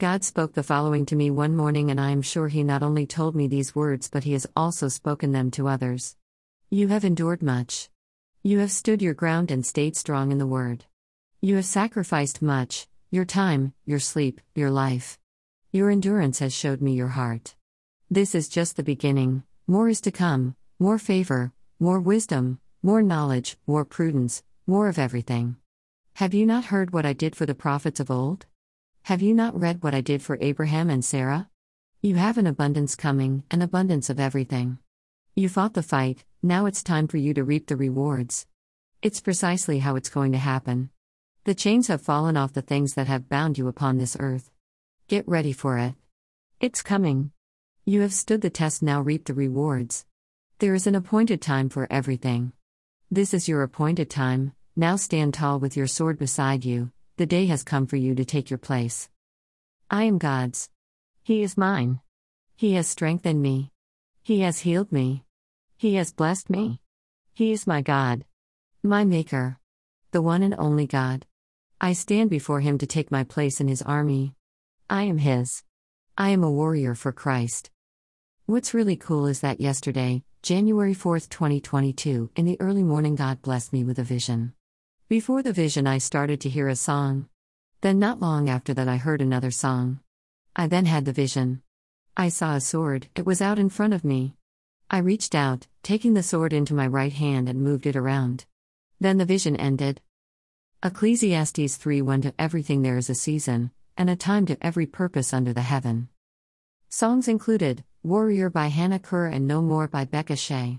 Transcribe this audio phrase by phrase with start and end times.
[0.00, 3.04] God spoke the following to me one morning, and I am sure He not only
[3.04, 6.16] told me these words, but He has also spoken them to others.
[6.70, 7.90] You have endured much.
[8.42, 10.86] You have stood your ground and stayed strong in the Word.
[11.42, 15.18] You have sacrificed much your time, your sleep, your life.
[15.70, 17.54] Your endurance has showed me your heart.
[18.10, 23.58] This is just the beginning, more is to come more favor, more wisdom, more knowledge,
[23.66, 25.56] more prudence, more of everything.
[26.14, 28.46] Have you not heard what I did for the prophets of old?
[29.04, 31.48] Have you not read what I did for Abraham and Sarah?
[32.00, 34.78] You have an abundance coming, an abundance of everything.
[35.34, 38.46] You fought the fight, now it's time for you to reap the rewards.
[39.02, 40.90] It's precisely how it's going to happen.
[41.44, 44.50] The chains have fallen off the things that have bound you upon this earth.
[45.08, 45.94] Get ready for it.
[46.60, 47.32] It's coming.
[47.84, 50.04] You have stood the test, now reap the rewards.
[50.58, 52.52] There is an appointed time for everything.
[53.10, 57.44] This is your appointed time, now stand tall with your sword beside you, the day
[57.44, 59.10] has come for you to take your place.
[59.90, 60.70] I am God's.
[61.22, 62.00] He is mine.
[62.56, 63.72] He has strengthened me.
[64.22, 65.24] He has healed me.
[65.76, 66.80] He has blessed me.
[67.34, 68.24] He is my God.
[68.82, 69.58] My Maker.
[70.12, 71.26] The one and only God.
[71.78, 74.34] I stand before Him to take my place in His army.
[74.88, 75.62] I am His.
[76.16, 77.70] I am a warrior for Christ.
[78.46, 83.74] What's really cool is that yesterday, January 4, 2022, in the early morning, God blessed
[83.74, 84.54] me with a vision.
[85.10, 87.28] Before the vision, I started to hear a song.
[87.80, 89.98] Then, not long after that, I heard another song.
[90.54, 91.62] I then had the vision.
[92.16, 94.36] I saw a sword, it was out in front of me.
[94.88, 98.44] I reached out, taking the sword into my right hand and moved it around.
[99.00, 100.00] Then the vision ended.
[100.80, 105.34] Ecclesiastes 3 1 To everything there is a season, and a time to every purpose
[105.34, 106.08] under the heaven.
[106.88, 110.78] Songs included Warrior by Hannah Kerr and No More by Becca Shea.